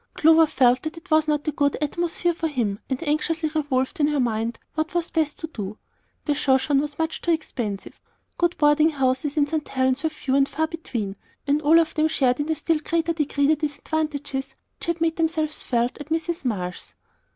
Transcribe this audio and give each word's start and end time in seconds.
Clover 0.15 0.47
felt 0.47 0.81
that 0.81 0.97
it 0.97 1.11
was 1.11 1.27
not 1.27 1.47
a 1.47 1.51
good 1.51 1.77
atmosphere 1.79 2.33
for 2.33 2.47
him, 2.47 2.79
and 2.89 3.07
anxiously 3.07 3.51
revolved 3.53 3.99
in 3.99 4.07
her 4.07 4.19
mind 4.19 4.57
what 4.73 4.95
was 4.95 5.11
best 5.11 5.37
to 5.37 5.45
do. 5.47 5.77
The 6.25 6.33
Shoshone 6.33 6.81
was 6.81 6.97
much 6.97 7.21
too 7.21 7.29
expensive; 7.29 8.01
good 8.39 8.57
boarding 8.57 8.89
houses 8.89 9.37
in 9.37 9.45
St. 9.45 9.67
Helen's 9.67 10.01
were 10.01 10.09
few 10.09 10.33
and 10.35 10.49
far 10.49 10.65
between, 10.65 11.17
and 11.45 11.61
all 11.61 11.77
of 11.79 11.93
them 11.93 12.07
shared 12.07 12.39
in 12.39 12.49
a 12.51 12.55
still 12.55 12.79
greater 12.79 13.13
degree 13.13 13.45
the 13.45 13.55
disadvantages 13.55 14.55
which 14.79 14.87
had 14.87 15.01
made 15.01 15.17
themselves 15.17 15.61
felt 15.61 15.99
at 15.99 16.09
Mrs. 16.09 16.45
Marsh's. 16.45 16.95